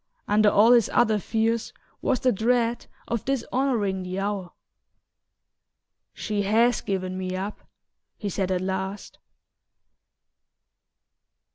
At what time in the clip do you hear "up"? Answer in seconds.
7.35-7.59